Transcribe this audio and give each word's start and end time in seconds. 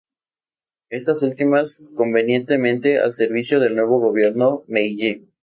Estas 0.89 1.21
últimas 1.21 1.83
convenientemente 1.95 2.97
al 2.97 3.13
servicio 3.13 3.59
del 3.59 3.75
nuevo 3.75 3.99
gobierno 3.99 4.63
Meiji. 4.67 5.29